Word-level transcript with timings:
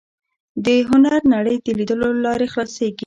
د 0.65 0.67
هنر 0.89 1.21
نړۍ 1.33 1.55
د 1.65 1.67
لیدلو 1.79 2.07
له 2.15 2.21
لارې 2.25 2.47
خلاصېږي 2.53 2.99